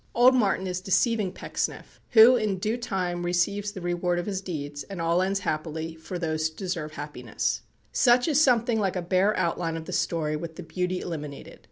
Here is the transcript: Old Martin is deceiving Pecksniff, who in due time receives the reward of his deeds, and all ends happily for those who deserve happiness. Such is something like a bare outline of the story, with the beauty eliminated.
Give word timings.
Old 0.15 0.33
Martin 0.33 0.65
is 0.65 0.81
deceiving 0.81 1.31
Pecksniff, 1.31 2.01
who 2.13 2.35
in 2.35 2.57
due 2.57 2.75
time 2.75 3.21
receives 3.23 3.71
the 3.71 3.81
reward 3.81 4.17
of 4.17 4.25
his 4.25 4.41
deeds, 4.41 4.81
and 4.81 4.99
all 4.99 5.21
ends 5.21 5.41
happily 5.41 5.93
for 5.93 6.17
those 6.17 6.47
who 6.49 6.55
deserve 6.55 6.93
happiness. 6.93 7.61
Such 7.91 8.27
is 8.27 8.43
something 8.43 8.79
like 8.79 8.95
a 8.95 9.01
bare 9.03 9.37
outline 9.37 9.77
of 9.77 9.85
the 9.85 9.93
story, 9.93 10.35
with 10.35 10.55
the 10.55 10.63
beauty 10.63 11.01
eliminated. 11.01 11.59